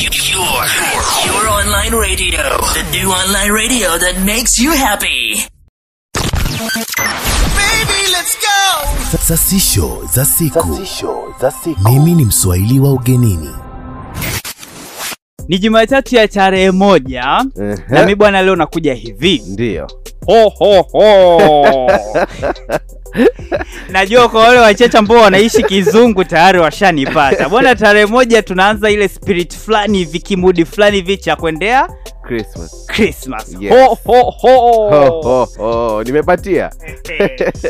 Your, 0.00 0.08
your 1.28 1.44
online 1.48 1.92
radio. 1.92 2.40
The 2.72 2.88
new 2.90 3.10
online 3.12 3.52
radio 3.52 3.98
that 3.98 4.22
makes 4.24 4.58
you 4.58 4.72
happy. 4.72 5.44
Sasisho 9.28 10.08
za 10.14 10.24
siku. 10.24 10.78
Mimi 11.84 12.14
ni 12.14 12.24
Mswahili 12.24 12.80
wa 12.80 12.92
ugenini. 12.92 13.50
ni 15.48 15.58
jumatatu 15.58 16.16
ya 16.16 16.28
tarehe 16.28 16.70
moja 16.70 17.44
na 17.88 18.06
mi 18.06 18.14
bwana 18.14 18.42
leo 18.42 18.56
nakuja 18.56 18.94
hivi 18.94 19.42
Ndio. 19.46 19.86
ho, 20.26 20.48
ho, 20.48 20.82
ho. 20.92 21.90
najua 23.92 24.28
kwa 24.28 24.40
wale 24.40 24.60
wachache 24.60 24.98
ambao 24.98 25.18
wanaishi 25.22 25.62
kizungu 25.62 26.24
tayari 26.24 26.58
washanipata 26.58 27.48
bwana 27.48 27.74
tarehe 27.74 28.06
moja 28.06 28.42
tunaanza 28.42 28.90
ile 28.90 29.08
spirit 29.08 29.56
fulani 29.56 29.98
hivi 29.98 30.18
kimudi 30.20 30.64
fulani 30.64 30.96
hivi 30.96 31.16
cha 31.16 31.36
kuendea 31.36 31.88
Christmas. 32.26 32.86
christmas 32.86 33.56
Yes. 33.60 33.72
ho, 33.72 33.98
ho, 34.04 34.22
ho. 34.30 34.88
Ho, 34.90 35.20
ho, 35.22 35.48
ho. 35.58 36.02
Nimepatia. 36.04 36.70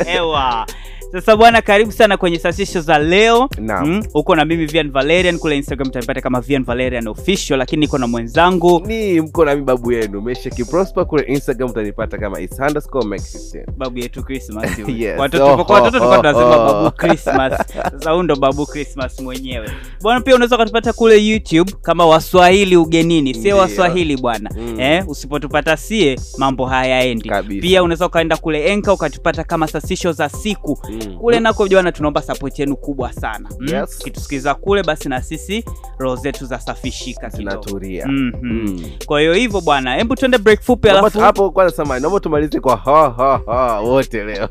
Ewa. 0.06 0.66
Sasa 1.12 1.36
bwana, 1.36 1.62
karibu 1.62 1.92
sana 1.92 2.16
kwenye 2.16 2.38
sasisho 2.38 2.80
za 2.80 2.98
leo. 2.98 3.48
Naam. 3.58 3.88
Mm, 3.88 4.02
uko 4.14 4.36
na 4.36 4.44
mimi 4.44 4.66
Vian 4.66 4.90
Valerian 4.90 5.38
kule 5.38 5.56
Instagram 5.56 5.90
tanipata 5.90 6.20
kama 6.20 6.40
Vian 6.40 6.64
Valerian 6.64 7.08
official, 7.08 7.58
lakini 7.58 7.80
niko 7.80 7.98
na 7.98 8.06
mwenzangu 8.06 8.82
Ni 8.86 9.20
mko 9.20 9.44
na 9.44 9.56
babu 9.56 9.92
yenu 9.92 10.20
Mesheki 10.20 10.64
Prosper 10.64 11.06
kule 11.06 11.22
Instagram 11.22 11.70
utanipata 11.70 12.18
kama 12.18 12.40
is 12.40 12.50
underscore 12.68 13.06
Mexican. 13.08 13.64
babu 13.76 13.98
yetu 13.98 14.22
Christmas. 14.24 14.70
Yes. 15.00 15.18
Watoto 15.20 15.46
Oh, 15.46 15.64
kwa 15.64 15.80
watoto 15.80 16.08
oh, 16.10 16.16
tunasema 16.16 16.56
oh. 16.56 16.66
babu 16.82 16.96
Christmas. 16.96 17.52
Sasa 17.92 18.10
huyu 18.10 18.22
ndo 18.22 18.36
babu 18.36 18.66
Christmas 18.66 19.20
mwenyewe. 19.20 19.70
Bwana, 20.02 20.20
pia 20.20 20.34
unaweza 20.34 20.56
kutupata 20.56 20.92
kule 20.92 21.26
YouTube 21.26 21.72
kama 21.82 22.06
Waswahili 22.06 22.76
ugenini, 22.76 23.34
sio 23.34 23.56
Waswahili 23.56 24.16
bwana. 24.16 24.50
Mm. 24.58 24.80
Eh, 24.80 25.08
usipotupata 25.08 25.76
sie 25.76 26.20
mambo 26.38 26.66
hayaendi. 26.66 27.30
Pia 27.60 27.82
unaweza 27.82 28.06
ukaenda 28.06 28.36
kule 28.36 28.64
Enka 28.72 28.92
ukatupata 28.92 29.44
kama 29.44 29.66
sasisho 29.66 30.12
za 30.12 30.28
siku. 30.28 30.78
Mm. 30.90 30.99
Kule 31.20 31.40
nako 31.40 31.68
bwana 31.68 31.92
tunaomba 31.92 32.22
support 32.22 32.58
yenu 32.58 32.76
kubwa 32.76 33.12
sana 33.12 33.48
mm? 33.58 33.68
Yes. 33.68 33.98
kitusikiliza 33.98 34.54
kule 34.54 34.82
basi 34.82 35.08
na 35.08 35.22
sisi 35.22 35.64
roho 35.98 36.16
zetu 36.16 36.46
zasafishika 36.46 37.30
kidogo 37.30 37.80
mm 37.80 37.80
-hmm. 37.82 38.32
Mm. 38.42 38.90
kwa 39.06 39.20
hiyo 39.20 39.34
hivyo 39.34 39.60
bwana 39.60 39.94
hebu 39.94 40.16
tuende 40.16 40.38
break 40.38 40.60
fupi 40.62 40.88
alafu 40.90 41.20
hapo 41.20 41.50
kwanza 41.50 41.76
samani, 41.76 42.02
naomba 42.02 42.20
tumalize 42.20 42.60
kwa 42.60 42.76
ha 42.76 43.14
ha 43.16 43.40
ha 43.46 43.80
wote 43.80 44.24
leo. 44.24 44.48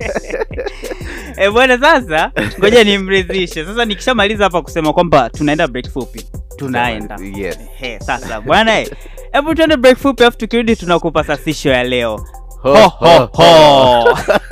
e, 1.37 1.49
bwana 1.49 1.77
sasa 1.79 2.31
ngoja 2.59 2.83
nimridhishe 2.83 3.65
sasa 3.65 3.85
nikishamaliza 3.85 4.43
hapa 4.43 4.61
kusema 4.61 4.93
kwamba 4.93 5.29
tunaenda 5.29 5.67
break 5.67 5.89
fupi 5.89 6.25
tunaenda 6.57 7.17
Yes. 7.35 7.59
He, 7.77 7.99
sasa 7.99 8.41
bwana 8.41 8.79
eh, 8.79 8.91
hebu 9.31 9.55
tuende 9.55 9.77
break 9.77 9.97
fupi 9.97 10.23
alafu 10.23 10.37
tukirudi 10.37 10.75
tunakupa 10.75 11.23
sasisho 11.23 11.69
ya 11.69 11.83
leo 11.83 12.25
Ho, 12.61 12.73
ho, 12.87 13.29
ho, 13.33 13.33
ho. 13.33 14.17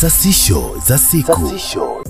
Sasisho 0.00 0.72
za 0.86 0.98
siku. 0.98 1.50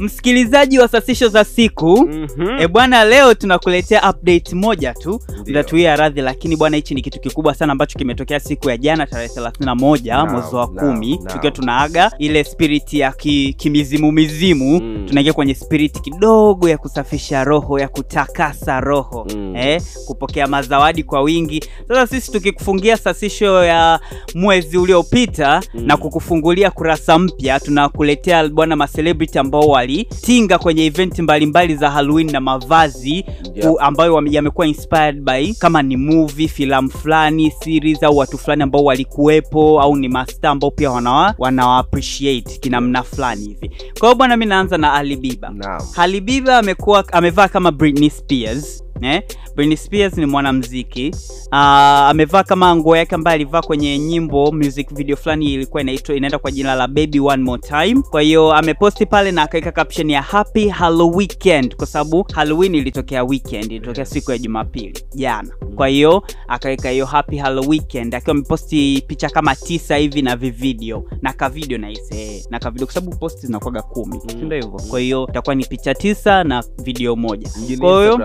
Msikilizaji 0.01 0.79
wa 0.79 0.89
sasisho 0.89 1.29
za 1.29 1.45
siku 1.45 2.07
Mhm. 2.07 2.59
E 2.61 2.69
bwana, 2.69 3.05
leo 3.05 3.35
tunakuletea 3.35 4.11
update 4.11 4.55
moja 4.55 4.95
tu, 4.95 5.21
mtatuia 5.47 5.97
radhi, 5.97 6.21
lakini 6.21 6.57
bwana, 6.57 6.77
hichi 6.77 6.95
ni 6.95 7.03
kitu 7.03 7.21
kikubwa 7.21 7.55
sana 7.55 7.73
ambacho 7.73 7.99
kimetokea 7.99 8.41
siku 8.41 8.71
ya 8.71 8.77
jana 8.77 9.07
tarehe 9.07 9.29
31 9.35 10.27
mwezi 10.27 10.55
wa 10.57 10.67
kumi, 10.69 11.19
tukiwa 11.27 11.53
tunaaga 11.53 12.13
ile 12.19 12.45
spirit 12.45 12.93
ya 12.95 13.13
ki, 13.13 13.55
kimizimu 13.59 14.13
mizimu 14.13 14.81
Mm. 14.81 15.05
tunaingia 15.09 15.33
kwenye 15.33 15.55
spirit 15.55 16.01
kidogo 16.01 16.69
ya 16.69 16.79
kusafisha 16.79 17.45
roho, 17.45 17.79
ya 17.79 17.89
kutakasa 17.89 18.81
roho 18.81 19.27
Mm. 19.35 19.57
eh, 19.57 19.83
kupokea 20.07 20.47
mazawadi 20.47 21.03
kwa 21.03 21.21
wingi. 21.23 21.65
Sasa 21.89 22.07
sisi 22.07 22.33
tukikufungia 22.33 22.97
sasisho 22.97 23.65
ya 23.65 24.01
mwezi 24.35 24.79
uliopita 24.79 25.63
Mm. 25.75 25.87
na 25.87 25.97
kukufungulia 25.97 26.71
kurasa 26.71 27.19
mpya, 27.19 27.61
tunakuletea 27.61 28.49
bwana 28.49 28.77
macelebrity 28.77 29.39
ambao 29.39 29.69
walitinga 29.99 30.59
kwenye 30.59 30.87
event 30.87 31.19
mbalimbali 31.19 31.77
za 31.77 31.91
Halloween 31.91 32.31
na 32.33 32.41
mavazi 32.41 33.25
Yep. 33.55 33.75
ambayo 33.81 34.23
yamekuwa 34.31 34.67
inspired 34.67 35.21
by 35.23 35.53
kama 35.53 35.83
ni 35.83 35.97
movie, 35.97 36.49
filamu 36.49 36.91
fulani, 36.91 37.51
series 37.65 38.03
au 38.03 38.17
watu 38.17 38.39
fulani 38.39 38.63
ambao 38.63 38.85
walikuwepo 38.85 39.81
au 39.81 39.97
ni 39.97 40.09
masta 40.09 40.51
ambao 40.51 40.71
pia 40.71 40.91
wanawa, 40.91 41.35
wanawa 41.39 41.79
appreciate 41.79 42.59
kinamna 42.59 43.03
fulani 43.03 43.47
hivi. 43.47 43.69
Kwa 43.99 44.09
hiyo 44.09 44.15
bwana, 44.15 44.37
mi 44.37 44.47
naanza 44.47 44.79
na 44.79 44.93
Alibiba. 44.93 45.51
Naam. 45.55 45.83
Hailey 45.93 46.43
amekuwa 46.53 47.05
amevaa 47.13 47.49
kama 47.49 47.73
Britney 47.73 48.11
Spears 48.11 48.85
eh? 49.03 49.23
Britney 49.57 49.77
Spears 49.77 50.17
ni 50.17 50.27
mwanamuziki 50.27 51.11
uh, 51.53 51.59
amevaa 51.59 52.43
kama 52.43 52.77
nguo 52.77 52.97
yake 52.97 53.15
ambayo 53.15 53.35
alivaa 53.35 53.63
kwenye 53.63 53.99
nyimbo 53.99 54.53
music 54.53 54.95
video 54.95 55.17
fulani 55.17 55.55
ilikuwa 55.55 55.83
inaitwa 55.83 56.15
inaenda 56.17 56.39
kwa 56.39 56.51
jina 56.51 56.75
la 56.75 56.89
Baby 56.89 57.21
One 57.21 57.43
More 57.43 57.63
Time. 57.63 58.03
Kwa 58.03 58.23
hiyo 58.23 58.53
ameposti 58.53 59.07
pale 59.07 59.33
na 59.33 59.43
akaweka 59.43 59.73
caption 59.73 60.11
ya 60.11 60.23
Happy 60.23 60.69
Halloween 60.69 61.17
weekend 61.17 61.77
kwa 61.77 61.87
sababu 61.87 62.27
Halloween 62.35 62.75
ilitokea 62.75 63.25
weekend, 63.25 63.73
ilitokea 63.73 64.05
siku 64.05 64.31
ya 64.31 64.39
Jumapili 64.39 65.05
jana. 65.15 65.51
Kwa 65.77 65.89
hiyo 65.89 66.23
akaweka 66.49 66.91
hiyo 66.91 67.07
Happy 67.07 67.37
Halloween 67.37 67.71
weekend 67.71 68.15
akiwa 68.15 68.31
ameposti 68.35 69.05
picha 69.07 69.29
kama 69.31 69.55
tisa 69.57 69.97
hivi 69.97 70.23
na 70.23 70.37
vivideo 70.37 71.05
na 71.23 71.33
ka 71.33 71.49
video 71.49 71.79
na 71.79 71.91
ise 71.91 72.47
na 72.51 72.59
ka 72.59 72.71
video 72.71 72.87
kwa 72.87 72.95
sababu 72.95 73.17
posti 73.17 73.47
zinakuwaga 73.47 73.83
kumi, 73.83 74.21
si 74.21 74.37
ndio 74.37 74.57
hivyo? 74.61 74.81
Kwa 74.91 75.01
hiyo 75.01 75.27
itakuwa 75.31 75.55
ni 75.55 75.65
picha 75.65 75.95
tisa 75.95 76.45
na 76.45 76.65
video 76.85 77.17
moja. 77.17 77.51
Kwa 77.81 78.01
hiyo 78.03 78.19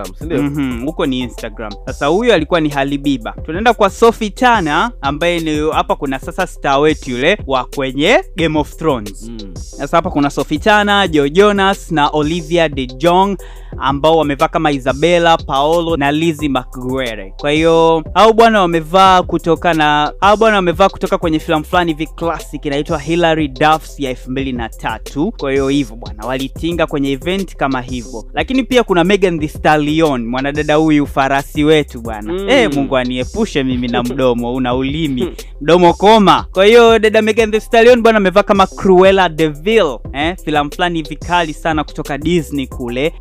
Mhm, 0.66 0.84
huko 0.86 1.06
ni 1.06 1.18
Instagram. 1.20 1.72
Sasa 1.86 2.06
huyo 2.06 2.34
alikuwa 2.34 2.60
ni 2.60 2.68
Halibiba. 2.68 3.32
Tunaenda 3.44 3.74
kwa 3.74 3.90
Sophie 3.90 4.30
Turner 4.30 4.90
ambaye 5.00 5.40
ni 5.40 5.70
hapa 5.72 5.96
kuna 5.96 6.18
sasa 6.18 6.46
star 6.46 6.80
wetu 6.80 7.10
yule 7.10 7.38
wa 7.46 7.64
kwenye 7.64 8.20
Game 8.36 8.58
of 8.58 8.76
Thrones. 8.76 9.22
Mm. 9.28 9.54
Hapa 9.90 10.10
kuna 10.10 10.30
Sophie 10.30 10.58
Turner, 10.58 11.08
Joe 11.10 11.30
Jonas 11.30 11.92
na 11.92 12.08
Olivia 12.08 12.68
de 12.68 12.86
Jong 12.86 13.36
ambao 13.78 14.16
wamevaa 14.18 14.48
kama 14.48 14.70
Isabella, 14.72 15.36
Paolo 15.36 15.96
na 15.96 16.12
Lizzie 16.12 16.48
McGuire. 16.48 17.34
Kwa 17.40 17.50
hiyo 17.50 18.04
hao 18.14 18.32
bwana 18.32 18.60
wamevaa 18.60 19.22
kutoka 19.22 19.74
na 19.74 20.12
hao 20.20 20.36
bwana 20.36 20.56
wamevaa 20.56 20.88
kutoka 20.88 21.18
kwenye 21.18 21.38
filamu 21.38 21.64
fulani 21.64 21.92
hivi 21.92 22.06
classic 22.06 22.64
inaitwa 22.64 22.98
Hilary 22.98 23.48
Duff 23.48 24.00
ya 24.00 24.10
2003. 24.10 25.30
Kwa 25.30 25.50
hiyo 25.50 25.68
hivyo 25.68 25.96
bwana 25.96 26.26
walitinga 26.26 26.86
kwenye 26.86 27.12
event 27.12 27.56
kama 27.56 27.80
hivyo. 27.80 28.24
Lakini 28.34 28.62
pia 28.62 28.82
kuna 28.82 29.04
Megan 29.04 29.38
Thee 29.40 29.48
Stallion, 29.48 30.26
mwanadada 30.56 30.74
huyu 30.74 31.06
farasi 31.06 31.64
wetu 31.64 32.00
bwana. 32.00 32.32
Mm. 32.32 32.48
Eh, 32.48 32.70
Mungu 32.74 32.96
aniepushe 32.96 33.64
mimi 33.64 33.88
na 33.88 34.02
mdomo 34.12 34.54
una 34.54 34.74
ulimi 34.74 35.32
mdomo 35.60 35.92
koma. 35.94 36.46
Kwa 36.52 36.64
hiyo 36.64 36.98
dada 36.98 37.22
Megan 37.22 37.50
the 37.50 37.60
Stallion 37.60 38.02
bwana 38.02 38.18
amevaa 38.18 38.42
kama 38.42 38.66
Cruella 38.66 39.28
deville 39.28 39.98
eh, 40.12 40.36
filamu 40.44 40.70
fulani 40.74 41.02
hivi 41.02 41.16
kali 41.16 41.54
sana 41.54 41.84
kutoka 41.84 42.18
Disney 42.18 42.66
kule. 42.66 43.12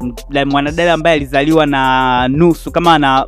Mwanadada 0.46 0.94
ambaye 0.94 1.16
alizaliwa 1.16 1.66
na 1.66 2.28
nusu 2.28 2.72
kama 2.72 2.96
ana 2.96 3.25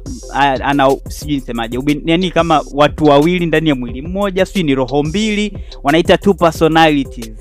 ana 0.63 0.95
sijui 1.09 1.35
nisemaje, 1.35 1.79
yani 2.05 2.31
kama 2.31 2.63
watu 2.73 3.05
wawili 3.05 3.45
ndani 3.45 3.69
ya 3.69 3.75
mwili 3.75 4.01
mmoja, 4.01 4.45
sijui 4.45 4.63
ni 4.63 4.75
roho 4.75 5.03
mbili, 5.03 5.57
wanaita 5.83 6.17
two 6.17 6.33
personalities. 6.33 7.31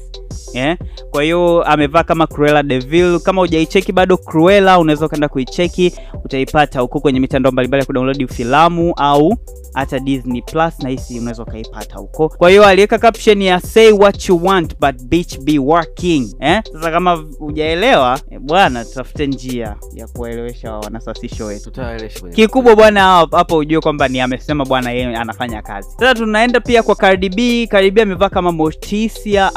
Yeah. 0.55 0.77
Kwa 1.11 1.23
hiyo 1.23 1.63
amevaa 1.63 2.03
kama 2.03 2.27
Cruella 2.27 2.63
de 2.63 2.79
Vil. 2.79 3.21
Kama 3.21 3.41
hujaicheki 3.41 3.93
bado 3.93 4.17
Cruella, 4.17 4.79
unaweza 4.79 5.07
ukaenda 5.07 5.29
kuicheki, 5.29 5.93
utaipata 6.25 6.81
huko 6.81 7.01
kwenye 7.01 7.21
mitandao 7.21 7.53
mbalimbali 7.53 7.81
ya 7.81 7.87
kudownload 7.87 8.29
filamu 8.33 8.93
au 8.97 9.37
hata 9.75 9.99
Disney 9.99 10.43
Plus 10.43 10.79
na 10.83 10.89
hisi 10.89 11.19
unaweza 11.21 11.43
ukaipata 11.43 11.97
huko. 11.97 12.29
Kwa 12.29 12.51
hiyo 12.51 12.65
aliweka 12.65 12.99
caption 12.99 13.43
ya 13.43 13.61
say 13.61 13.93
what 13.93 14.29
you 14.29 14.45
want 14.47 14.75
but 14.81 15.03
bitch 15.03 15.39
be 15.39 15.59
working. 15.59 16.35
Eh? 16.41 16.63
Sasa 16.73 16.91
kama 16.91 17.25
hujaelewa 17.39 18.21
eh, 18.31 18.39
bwana, 18.41 18.85
tutafute 18.85 19.27
njia 19.27 19.77
ya 19.95 20.07
kuwaelewesha 20.09 20.73
wanasasisho 20.73 21.47
wetu 21.47 21.71
kikubwa 22.35 22.77
bwana 22.77 23.27
hapo 23.31 23.57
ujue 23.57 23.81
kwamba 23.81 24.09
ni 24.09 24.21
amesema 24.21 24.65
bwana 24.65 24.91
yeye 24.91 25.17
anafanya 25.17 25.63
kazi 25.63 25.89
sasa 25.91 26.15
tunaenda 26.15 26.61
pia 26.61 26.83
kwa 26.83 26.95
Cardi 26.95 27.29
B 27.29 27.67
Cardi 27.67 27.91
B 27.91 28.03
amevaa 28.03 28.29
kama 28.29 28.53
Morticia 28.53 29.55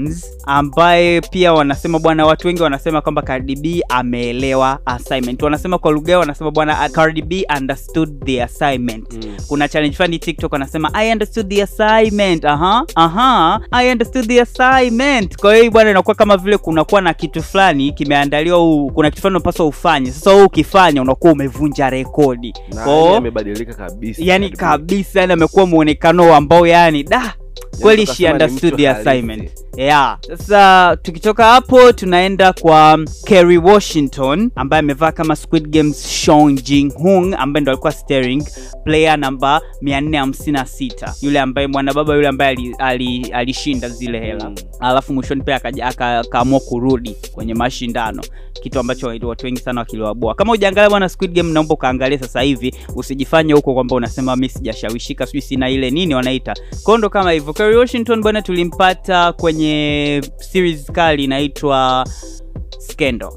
Adams 0.00 0.36
ambaye 0.46 1.20
pia 1.20 1.52
wanasema 1.52 1.98
bwana 1.98 2.26
watu 2.26 2.46
wengi 2.46 2.62
wanasema 2.62 3.00
kwamba 3.00 3.22
Cardi 3.22 3.56
B 3.56 3.82
ameelewa 3.88 4.78
assignment. 4.86 5.42
Wanasema 5.42 5.78
kwa 5.78 5.92
lugha 5.92 6.12
yao 6.12 6.20
wanasema 6.20 6.50
bwana 6.50 6.88
Cardi 6.88 7.22
B 7.22 7.46
understood 7.58 8.24
the 8.24 8.42
assignment. 8.42 9.12
Mm. 9.14 9.36
kuna 9.48 9.68
challenge 9.68 9.96
fani 9.96 10.18
tiktok 10.18 10.52
wanasema 10.52 10.90
i 10.94 11.12
understood 11.12 11.48
the 11.48 11.62
assignment. 11.62 12.44
Aha 12.44 12.84
aha 12.94 13.60
i 13.70 13.92
understood 13.92 14.26
the 14.26 14.40
assignment. 14.40 15.36
Kwa 15.36 15.56
hiyo 15.56 15.70
bwana 15.70 15.90
inakuwa 15.90 16.14
kama 16.14 16.36
vile 16.36 16.58
kunakuwa 16.58 17.00
na 17.00 17.14
kitu 17.14 17.42
fulani 17.42 17.92
kimeandaliwa 17.92 18.58
kuna 18.94 19.10
kitu 19.10 19.20
fulani 19.22 19.36
unapaswa 19.36 19.66
ufanye. 19.66 20.10
Sasa 20.10 20.30
wewe 20.30 20.42
ukifanya 20.42 21.02
unakuwa 21.02 21.32
umevunja 21.32 21.90
rekodi. 21.90 22.54
Kwa- 22.84 23.16
amebadilika 23.16 23.74
kabisa. 23.74 24.22
Yaani 24.24 24.50
kabisa 24.50 25.20
yani 25.20 25.32
amekuwa 25.32 25.66
muonekano 25.66 26.34
ambao 26.34 26.66
yani 26.66 27.02
da 27.02 27.34
kweli 27.80 28.02
ukasema 28.02 28.16
she 28.16 28.32
understood 28.32 28.76
the 28.76 28.88
assignment. 28.88 29.50
Yeah. 29.76 30.18
Sasa 30.28 30.96
tukitoka 31.02 31.44
hapo 31.44 31.92
tunaenda 31.92 32.52
kwa 32.52 32.98
Kerry 33.24 33.58
Washington 33.58 34.50
ambaye 34.54 34.78
amevaa 34.80 35.12
kama 35.12 35.36
Squid 35.36 35.68
Games 35.68 36.08
Shong 36.08 36.54
Jin 36.62 36.92
Hung 36.92 37.34
ambaye 37.38 37.60
ndo 37.62 37.72
alikuwa 37.72 37.92
steering 37.92 38.44
player 38.84 39.16
namba 39.18 39.60
456 39.82 41.12
yule 41.22 41.40
ambaye 41.40 41.66
mwanababa 41.66 42.14
yule 42.14 42.28
ambaye 42.28 42.56
alishinda 42.78 43.86
ali, 43.86 43.92
ali 43.92 43.94
zile 43.98 44.20
hela. 44.20 44.50
Mm. 44.50 44.54
alafu 44.80 45.12
mwishoni 45.14 45.42
pia 45.42 45.60
akaamua 46.20 46.60
kurudi 46.60 47.16
kwenye 47.32 47.54
mashindano 47.54 48.22
kitu 48.60 48.78
ambacho 48.78 49.06
watu 49.06 49.46
wengi 49.46 49.60
sana 49.60 49.80
wakiliwaboa 49.80 50.34
kama 50.34 50.52
ujaangalia 50.52 50.90
bwana 50.90 51.08
Squid 51.08 51.32
Game 51.32 51.52
naomba 51.52 51.74
ukaangalia 51.74 52.18
sasa 52.18 52.40
hivi 52.40 52.74
usijifanye 52.96 53.52
huko 53.52 53.74
kwamba 53.74 53.96
unasema 53.96 54.36
mi 54.36 54.48
sijashawishika 54.48 55.26
sijui 55.26 55.42
sina 55.42 55.70
ile 55.70 55.90
nini 55.90 56.14
wanaita. 56.14 56.54
Kondo 56.82 57.10
kama 57.10 57.32
hivyo. 57.32 57.52
Kerry 57.52 57.76
Washington 57.76 58.22
bwana 58.22 58.42
tulimpata 58.42 59.32
kwenye 59.32 60.22
series 60.38 60.92
kali 60.92 61.24
inaitwa 61.24 62.06
Scandal. 62.78 63.32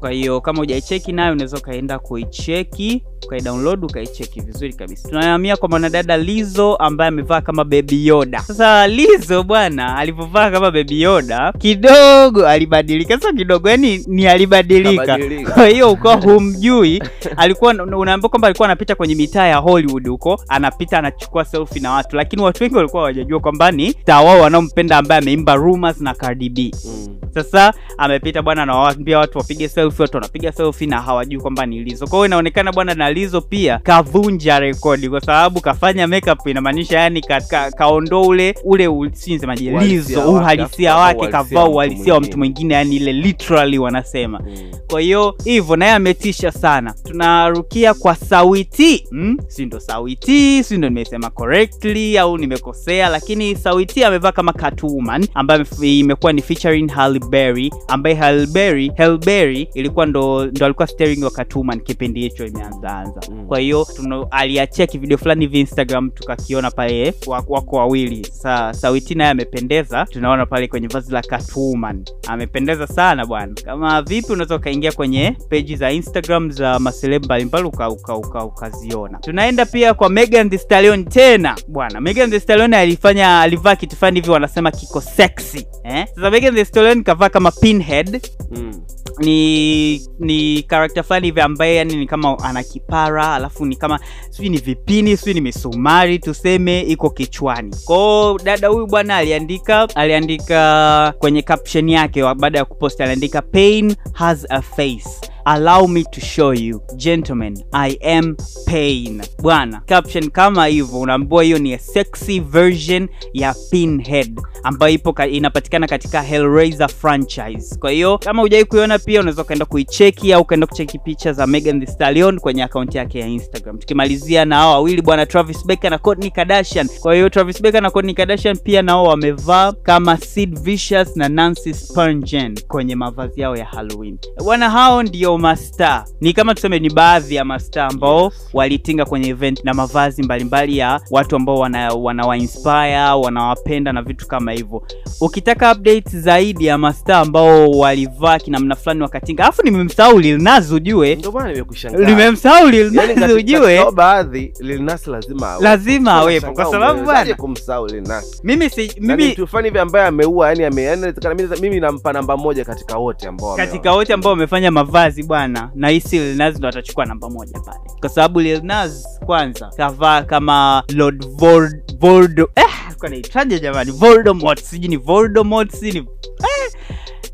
Kwa 0.00 0.10
hiyo 0.10 0.40
kama 0.40 0.58
hujaicheki 0.58 1.12
nayo 1.12 1.32
unaweza 1.32 1.56
ukaenda 1.58 1.98
kuicheki 1.98 3.04
ukaidownload 3.34 3.84
ukaicheki 3.84 4.40
vizuri 4.40 4.72
kabisa. 4.72 5.08
Tunahamia 5.08 5.56
kwa 5.56 5.68
mwanadada 5.68 6.16
lizo 6.16 6.76
ambaye 6.76 7.08
amevaa 7.08 7.40
kama 7.40 7.64
baby 7.64 8.06
yoda. 8.06 8.40
Sasa 8.40 8.86
lizo 8.88 9.42
bwana 9.42 9.96
alivyovaa 9.96 10.50
kama 10.50 10.70
baby 10.70 11.02
yoda 11.02 11.52
kidogo 11.58 12.46
alibadilika. 12.48 13.20
Sio 13.20 13.32
kidogo 13.32 13.68
yani 13.70 14.04
ni 14.06 14.26
alibadilika. 14.26 15.18
Kwa 15.54 15.66
hiyo 15.66 15.92
ukawa 15.92 16.14
humjui. 16.16 17.02
Alikuwa 17.36 17.74
unaambia 17.74 18.28
kwamba 18.28 18.48
alikuwa 18.48 18.68
anapita 18.68 18.94
kwenye 18.94 19.14
mitaa 19.14 19.46
ya 19.46 19.56
hollywood 19.56 20.08
huko 20.08 20.40
anapita 20.48 20.98
anachukua 20.98 21.44
selfie 21.44 21.82
na 21.82 21.90
watu 21.92 22.16
lakini 22.16 22.42
watu 22.42 22.62
wengi 22.62 22.76
walikuwa 22.76 23.02
hawajajua 23.02 23.40
kwamba 23.40 23.70
ni 23.72 23.90
star 23.90 24.24
wao 24.26 24.40
wanaompenda 24.40 24.96
ambaye 24.98 25.20
ameimba 25.22 25.54
rumors 25.54 26.00
na 26.00 26.14
Cardi 26.14 26.48
B. 26.48 26.70
Mm. 26.84 27.19
Sasa 27.34 27.74
amepita 27.98 28.42
bwana 28.42 28.62
anawaambia 28.62 29.18
watu 29.18 29.38
wapige 29.38 29.68
selfie 29.68 30.02
watu 30.02 30.16
wanapiga 30.16 30.52
selfie 30.52 30.86
na 30.86 31.00
hawajui 31.02 31.40
kwamba 31.40 31.66
ni 31.66 31.84
lizo 31.84 32.06
kwa 32.06 32.18
hiyo 32.18 32.26
inaonekana 32.26 32.72
bwana 32.72 32.94
na 32.94 33.10
lizo 33.12 33.40
pia 33.40 33.78
kavunja 33.78 34.60
rekodi 34.60 35.08
kwa 35.08 35.20
sababu 35.20 35.60
kafanya 35.60 36.06
makeup 36.06 36.46
inamaanisha 36.46 36.98
yani 37.00 37.20
ka, 37.20 37.40
ka, 37.40 37.70
kaondoa 37.70 38.26
ule 38.26 38.54
ule 38.64 38.88
Uhalisia 38.88 39.80
lizo 39.80 40.18
wake, 40.20 40.30
uhalisia 40.30 40.90
kavaa 40.90 41.02
wake 41.04 41.18
uhalisia 41.18 41.42
kavaa 41.42 41.60
wa 41.60 41.66
mtu 41.68 41.74
uhalisia 41.76 42.14
wa 42.14 42.20
mtu 42.20 42.38
mwingine. 42.38 42.74
yani 42.74 42.96
ile 42.96 43.12
literally 43.12 43.78
wanasema. 43.78 44.40
Mm. 44.46 44.70
kwa 44.90 45.00
hiyo 45.00 45.36
hivyo 45.44 45.76
naye 45.76 45.92
ametisha 45.92 46.52
sana. 46.52 46.94
Tunarukia 47.04 47.94
kwa 47.94 48.14
sawiti. 48.14 49.06
Hmm? 49.10 49.36
si 49.48 49.66
ndo 49.66 49.80
sawiti? 49.80 50.64
Si 50.64 50.76
ndo 50.78 50.88
nimesema 50.88 51.30
correctly? 51.30 52.18
Au 52.18 52.38
nimekosea? 52.38 53.08
Lakini 53.08 53.56
sawiti 53.56 54.04
amevaa 54.04 54.32
kama 54.32 54.52
catwoman 54.52 55.28
ambayo 55.34 55.66
imekuwa 55.82 56.32
ni 56.32 56.42
featuring 56.42 56.90
Halle 56.90 57.19
Berry 57.28 57.70
ambaye 57.88 58.14
Halle 58.14 58.46
Berry 58.46 58.92
Halle 58.96 59.18
Berry 59.18 59.68
ilikuwa 59.74 60.06
ndo, 60.06 60.46
ndo 60.46 60.64
alikuwa 60.66 60.86
steering 60.86 61.24
wa 61.24 61.30
catwoman 61.30 61.80
kipindi 61.80 62.20
hicho 62.20 62.46
imeanzaanza 62.46 63.20
Mm. 63.30 63.46
kwa 63.46 63.58
hiyo 63.58 63.86
aliachia 64.30 64.86
kivideo 64.86 65.18
fulani 65.18 65.44
hivi 65.44 65.60
instagram 65.60 66.10
tukakiona 66.10 66.70
pale 66.70 67.14
wa- 67.26 67.44
wako 67.48 67.76
wawili. 67.76 68.24
Sa 68.32 68.72
sawiti 68.74 69.14
naye 69.14 69.30
amependeza 69.30 70.06
tunaona 70.10 70.46
pale 70.46 70.68
kwenye 70.68 70.88
vazi 70.88 71.12
la 71.12 71.22
catwoman 71.22 72.04
amependeza 72.28 72.86
sana 72.86 73.26
bwana. 73.26 73.54
Kama 73.64 74.02
vipi 74.02 74.32
unaweza 74.32 74.56
ukaingia 74.56 74.92
kwenye 74.92 75.36
peji 75.48 75.76
za 75.76 75.90
instagram 75.92 76.50
za 76.50 76.78
maselebu 76.78 77.24
mbalimbali 77.24 77.64
uka, 77.64 77.88
uka, 77.88 78.16
uka, 78.16 78.44
ukaziona. 78.44 79.18
Tunaenda 79.18 79.66
pia 79.66 79.94
kwa 79.94 80.08
Megan 80.08 80.50
Thee 80.50 80.58
Stallion 80.58 81.04
tena 81.04 81.56
bwana. 81.68 82.00
Megan 82.00 82.30
Thee 82.30 82.40
Stallion 82.40 82.74
alifanya 82.74 83.40
alivaa 83.40 83.76
kitu 83.76 83.96
fulani 83.96 84.20
hivi 84.20 84.30
wanasema 84.30 84.70
kiko 84.70 85.00
sexy 85.00 85.66
eh? 85.84 86.06
sasa 86.14 86.30
Megan 86.30 86.54
Thee 86.54 86.64
Stallion 86.64 87.04
kavaa 87.10 87.28
kama 87.28 87.50
pinhead. 87.50 88.20
Mm. 88.50 88.80
ni 89.18 90.02
ni 90.18 90.62
karakta 90.62 91.02
fulani 91.02 91.26
hivi 91.26 91.40
ambaye 91.40 91.74
yani 91.76 91.96
ni 91.96 92.06
kama 92.06 92.38
ana 92.38 92.62
kipara 92.62 93.34
alafu 93.34 93.66
ni 93.66 93.76
kama 93.76 94.00
sijui 94.30 94.48
ni 94.48 94.58
vipini 94.58 95.16
sijui 95.16 95.34
ni 95.34 95.40
misumari 95.40 96.18
tuseme 96.18 96.80
iko 96.80 97.10
kichwani. 97.10 97.76
Kwao 97.84 98.38
dada 98.38 98.68
huyu 98.68 98.86
bwana 98.86 99.16
aliandika 99.16 99.88
aliandika 99.94 101.14
kwenye 101.18 101.42
caption 101.42 101.88
yake 101.88 102.22
baada 102.34 102.58
ya 102.58 102.64
kupost 102.64 103.00
aliandika 103.00 103.42
pain 103.42 103.96
has 104.12 104.46
a 104.50 104.62
face 104.62 105.08
allow 105.44 105.86
me 105.88 106.04
to 106.04 106.20
show 106.20 106.54
you. 106.54 106.82
Gentlemen 106.96 107.64
i 107.72 107.98
am 108.16 108.36
pain. 108.66 109.22
Bwana 109.42 109.80
caption 109.86 110.30
kama 110.30 110.66
hivyo 110.66 111.00
unaambiwa 111.00 111.42
hiyo 111.42 111.58
ni 111.58 111.74
a 111.74 111.78
sexy 111.78 112.40
version 112.40 113.08
ya 113.32 113.54
pinhead 113.70 114.40
ambayo 114.62 114.92
ipo 114.94 115.12
ka, 115.12 115.26
inapatikana 115.26 115.86
katika 115.86 116.22
hellraiser 116.22 116.88
franchise. 116.88 117.76
Kwa 117.78 117.90
hiyo 117.90 118.18
kama 118.18 118.42
hujawai 118.42 118.64
kuiona 118.64 118.98
pia 118.98 119.20
unaweza 119.20 119.42
ukaenda 119.42 119.64
kuicheki 119.64 120.32
au 120.32 120.42
ukaenda 120.42 120.66
kucheki 120.66 120.98
picha 120.98 121.32
za 121.32 121.46
Megan 121.46 121.80
the 121.80 121.86
Stallion 121.92 122.40
kwenye 122.40 122.62
akaunti 122.62 122.98
yake 122.98 123.18
ya 123.20 123.26
instagram. 123.26 123.78
Tukimalizia 123.78 124.44
na 124.44 124.56
hao 124.56 124.70
wawili 124.72 125.02
bwana 125.02 125.26
travis 125.26 125.66
becker 125.66 125.90
na 125.90 125.98
Kourtney 125.98 126.30
kardashian. 126.30 126.88
Kwa 127.00 127.14
hiyo 127.14 127.28
travis 127.28 127.62
becker 127.62 127.82
na 127.82 127.90
Kourtney 127.90 128.14
kardashian 128.14 128.56
pia 128.56 128.82
nao 128.82 129.04
wamevaa 129.04 129.72
kama 129.72 130.16
sid 130.16 130.58
vicious 130.60 131.16
na 131.16 131.28
nancy 131.28 131.74
spungen 131.74 132.60
kwenye 132.68 132.94
mavazi 132.96 133.40
yao 133.40 133.56
ya 133.56 133.64
halloween. 133.64 134.18
Bwana 134.44 134.70
hao 134.70 135.02
ndio 135.02 135.29
mastaa 135.38 136.04
ni 136.20 136.32
kama 136.32 136.54
tuseme 136.54 136.78
ni 136.78 136.90
baadhi 136.90 137.34
ya 137.34 137.44
mastaa 137.44 137.86
ambao 137.86 138.32
walitinga 138.52 139.04
kwenye 139.04 139.28
event 139.28 139.64
na 139.64 139.74
mavazi 139.74 140.22
mbalimbali 140.22 140.78
ya 140.78 141.00
watu 141.10 141.36
ambao 141.36 141.58
wana, 141.58 141.88
wanawainspire 141.94 142.96
wanawapenda 143.22 143.92
na 143.92 144.02
vitu 144.02 144.28
kama 144.28 144.52
hivyo 144.52 144.82
ukitaka 145.20 145.72
updates 145.72 146.16
zaidi 146.16 146.66
ya 146.66 146.78
mastaa 146.78 147.18
ambao 147.18 147.70
walivaa 147.70 148.38
kinamna 148.38 148.76
fulani 148.76 149.02
wakatinga 149.02 149.42
alafu 149.42 149.62
nimemsahau 149.62 150.18
Lil 150.18 150.42
Nas 150.42 150.72
ujue 150.72 151.14
Ndio 151.16 151.32
maana 151.32 151.52
nimekushangaa. 151.52 151.98
nimemsahau 152.06 152.68
Lil 152.68 152.80
Yaani 152.80 152.96
Nas 152.96 153.06
katika- 153.06 153.20
katika 153.20 153.34
ujue 153.60 153.90
baadhi 153.92 154.52
Lil 154.60 154.82
Nas 154.82 155.06
lazima 155.06 155.48
awepo. 155.50 155.64
Lazima 155.64 156.12
awepo, 156.12 156.52
kwa 156.52 156.64
sababu 156.64 157.04
bwana- 157.04 157.34
kumsahau 157.34 157.86
Lil 157.86 158.02
Nas 158.08 158.40
mimi 158.44 158.70
si 158.70 158.92
mimi 159.00 159.28
mtu 159.28 159.46
fulani 159.46 159.68
hivi 159.68 159.78
ambaye 159.78 160.06
ameua 160.06 160.48
yani 160.48 160.64
ame 160.64 160.96
mimi- 160.96 161.60
mimi 161.60 161.80
nampa 161.80 162.12
namba 162.12 162.36
moja 162.36 162.64
katika 162.64 162.98
wote 162.98 163.28
ambao 163.28 163.56
katika 163.56 163.92
wote 163.92 164.12
ambao 164.12 164.30
wamefanya 164.30 164.70
mavazi 164.70 165.19
bwana 165.22 165.70
nahisi 165.74 166.18
Lil 166.18 166.36
Nas 166.36 166.58
ndo 166.58 166.68
atachukua 166.68 167.04
namba 167.06 167.30
moja 167.30 167.60
pale. 167.60 167.80
Kwa 168.00 168.08
sababu 168.08 168.40
Lil 168.40 168.60
Nas 168.64 169.20
kwanza 169.26 169.70
kavaa 169.76 170.22
kama 170.22 170.82
Lord 170.94 171.26
Vold, 171.28 171.98
Voldo 172.00 172.50
eh, 172.56 172.94
kwa 172.98 173.08
naitaje 173.08 173.60
jamani? 173.60 173.90
Voldemort 173.90 174.60
sijui 174.62 174.88
ni 174.88 174.96
Voldemort 174.96 175.70
sijui 175.72 175.92
ni 176.00 176.06
eh, 176.38 176.72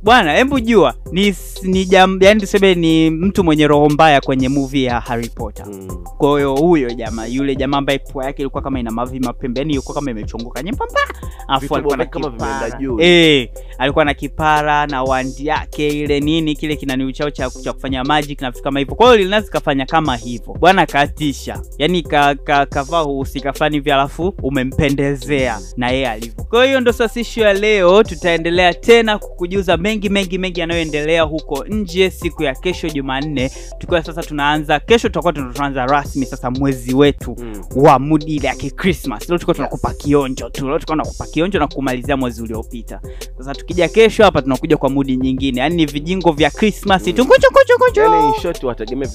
bwana 0.03 0.33
hebu 0.35 0.61
jua 0.61 0.95
ni 1.13 1.35
ni 1.63 1.85
jam, 1.85 2.19
yani 2.23 2.41
tuseme 2.41 2.75
ni 2.75 3.11
mtu 3.11 3.45
mwenye 3.45 3.67
roho 3.67 3.89
mbaya 3.89 4.21
kwenye 4.21 4.49
movie 4.49 4.83
ya 4.85 5.01
Harry 5.01 5.29
Potter. 5.29 5.67
Mm. 5.67 6.05
kwa 6.19 6.37
hiyo 6.39 6.55
huyo 6.57 6.91
jamaa 6.91 7.27
yule 7.27 7.57
jamaa 7.57 7.79
ambaye 7.79 7.99
pua 7.99 8.25
yake 8.25 8.43
ilikuwa 8.43 8.63
kama 8.63 8.81
ina 8.81 8.91
mavi 8.91 9.21
mapembeni 9.21 9.73
ilikuwa 9.73 9.95
kama 9.95 10.11
imechongoka 10.11 10.63
nyembamba 10.63 11.01
afu 11.49 11.75
alikuwa 11.75 11.97
na 11.97 12.05
kama 12.07 12.29
vimeenda 12.31 12.71
juu. 12.71 13.01
eh 13.01 13.49
alikuwa 13.79 14.05
na 14.05 14.15
kipara 14.15 14.87
na 14.87 15.03
wandi 15.03 15.47
yake 15.47 15.89
ile 15.89 16.21
nini 16.21 16.57
kile 16.57 16.77
kinaniu 16.77 17.13
chao 17.13 17.31
cha, 17.31 17.51
kufanya 17.51 18.05
magic 18.05 18.41
na 18.43 18.51
vitu 18.51 18.63
kama 18.63 18.79
hivyo. 18.79 18.95
Kwa 18.95 19.07
hiyo 19.07 19.17
Lil 19.19 19.29
Nas 19.29 19.51
kafanya 19.51 19.87
kama 19.87 20.17
hivyo. 20.17 20.55
Bwana 20.61 20.87
katisha. 20.87 21.63
Yani 21.79 22.03
ka, 22.03 22.35
ka, 22.35 22.67
kavaa 22.67 23.03
uhusika 23.05 23.53
fulani 23.53 23.77
hivi 23.77 23.93
alafu 23.93 24.35
umempendezea 24.43 25.61
na 25.77 25.91
yeye 25.91 26.09
alivyo. 26.11 26.45
Kwa 26.45 26.65
hiyo 26.65 26.81
ndo 26.81 26.93
sasa 26.93 27.21
ishu 27.21 27.41
ya 27.41 27.53
leo 27.53 28.03
tutaendelea 28.03 28.75
tena 28.75 29.19
kukujuza 29.19 29.77
mengi 29.77 30.09
mengi 30.09 30.39
mengi 30.39 30.61
yanayoendelea 30.61 31.23
huko 31.23 31.65
nje 31.65 32.11
siku 32.11 32.43
ya 32.43 32.55
kesho 32.55 32.89
jumanne. 32.89 33.51
Tukiwa 33.79 34.03
sasa 34.03 34.23
tunaanza 34.23 34.81
kesho 34.81 35.09
tutakuwa 35.09 35.33
tunaanza 35.33 35.87
rasmi 35.87 36.27
sasa 36.27 36.51
mwezi 36.51 36.95
wetu 36.95 37.37
Mm. 37.39 37.63
wa 37.77 37.99
mudi 37.99 38.37
ile 38.37 38.49
ya 38.49 38.55
leo 38.55 39.19
tulikuwa 39.39 39.55
tunakupa 39.55 39.95
kionjo 39.95 40.49
tu 40.51 40.67
leo 40.69 40.79
tulikuwa 40.79 40.97
tunakupa 40.97 41.27
kionjo 41.27 41.59
na 41.59 41.69
kumalizia 41.69 42.17
mwezi 42.17 42.43
uliopita. 42.43 43.01
Sasa 43.39 43.55
tukija 43.67 43.89
kesho 43.89 44.25
hapa 44.25 44.43
tunakuja 44.43 44.77
kwa 44.77 44.91
mudi 44.91 45.17
nyingine. 45.17 45.61
Yaani 45.61 45.77
ni 45.77 45.87
vijingo 45.87 46.33
vya 46.33 46.51
krismas 46.51 47.03
tu. 47.03 47.13
Kuchu, 47.13 47.27
kuchu, 47.53 47.79
kuchu. 47.79 48.01
Yaani 48.01 48.33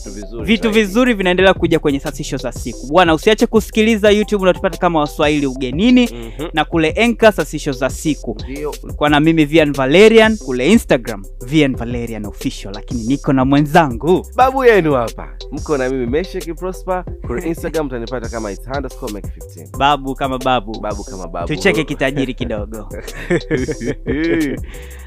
vizuri 0.10 0.46
vitu 0.46 0.72
vizuri 0.72 1.14
vinaendelea 1.14 1.54
kuja 1.54 1.80
kwenye 1.80 2.00
sasisho 2.00 2.38
za 2.38 2.52
siku. 2.52 2.88
Bwana 2.88 3.14
usiache 3.14 3.48
kusikiliza 3.48 4.12
youtube 4.12 4.44
unatupata 4.44 4.78
kama 4.78 5.00
waswahili 5.00 5.46
ugenini 5.48 6.02
Mhm. 6.12 6.50
na 6.54 6.66
kule 6.66 6.94
enka 6.96 7.32
sasisho 7.32 7.72
za 7.72 7.90
siku. 7.90 8.38
Ulikuwa 8.84 9.10
na 9.10 9.20
mimi 9.20 9.46
vian 9.46 9.74
valerian 9.74 10.38
kule 10.38 10.72
instagram 10.72 11.24
vian 11.46 11.76
valerian 11.76 12.26
official 12.26 12.74
lakini 12.74 13.04
niko 13.04 13.34
na 13.34 13.46
mwenzangu. 13.46 14.26
Babu 14.36 14.66
yenu 14.66 14.94
hapa. 14.94 15.30
Mko 15.52 15.78
na 15.78 15.90
mimi 15.90 16.06
Meshek 16.06 16.56
Prosper 16.56 17.04
kule 17.28 17.48
Instagram 17.48 17.88
utanipata 17.88 18.30
kama 18.30 18.52
it's 18.52 18.68
15 18.68 19.78
babu 19.78 20.16
kama 20.16 20.38
babu. 20.38 20.80
Babu 20.80 21.04
kama 21.04 21.28
babu. 21.28 21.48
Tucheke 21.48 21.84
kitajiri 21.84 22.34
kidogo 22.34 22.90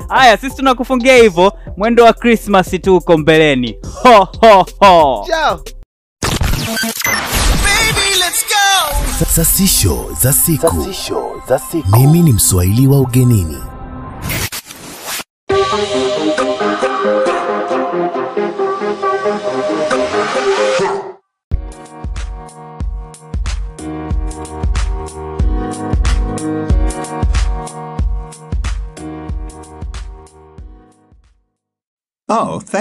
haya 0.08 0.36
sisi 0.36 0.56
tunakufungia 0.56 1.16
hivyo 1.16 1.52
mwendo 1.76 2.04
wa 2.04 2.12
krismas 2.12 2.70
tu 2.82 2.96
uko 2.96 3.18
mbeleni 3.18 3.76
ho 4.02 4.28
ho 4.40 4.66
ho 4.80 5.24
Ciao. 5.26 5.60
Baby, 7.64 8.18
let's 8.18 8.44
go. 8.48 9.24
Sasisho 9.34 10.06
za 10.22 10.32
siku. 10.32 10.66
Sasisho 10.84 11.42
za 11.48 11.58
siku. 11.58 11.88
Mimi 11.96 12.20
ni 12.22 12.32
Mswahili 12.32 12.86
wa 12.86 13.00
ugenini. 13.00 13.56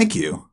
Oh, 0.03 0.05
thank 0.05 0.15
you. 0.15 0.52